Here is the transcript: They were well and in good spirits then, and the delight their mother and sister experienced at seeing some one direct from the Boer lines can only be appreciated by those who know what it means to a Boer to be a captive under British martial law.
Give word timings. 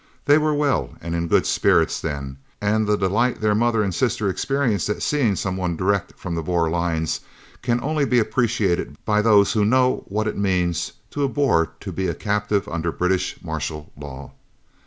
They 0.25 0.39
were 0.39 0.55
well 0.55 0.95
and 0.99 1.13
in 1.13 1.27
good 1.27 1.45
spirits 1.45 1.99
then, 2.01 2.37
and 2.59 2.87
the 2.87 2.97
delight 2.97 3.39
their 3.39 3.53
mother 3.53 3.83
and 3.83 3.93
sister 3.93 4.29
experienced 4.31 4.89
at 4.89 5.03
seeing 5.03 5.35
some 5.35 5.57
one 5.57 5.77
direct 5.77 6.13
from 6.17 6.33
the 6.33 6.41
Boer 6.41 6.71
lines 6.71 7.19
can 7.61 7.79
only 7.83 8.05
be 8.05 8.17
appreciated 8.17 8.95
by 9.05 9.21
those 9.21 9.53
who 9.53 9.63
know 9.63 10.03
what 10.07 10.27
it 10.27 10.39
means 10.39 10.93
to 11.11 11.23
a 11.23 11.29
Boer 11.29 11.73
to 11.81 11.91
be 11.91 12.07
a 12.07 12.15
captive 12.15 12.67
under 12.67 12.91
British 12.91 13.37
martial 13.43 13.91
law. 13.95 14.31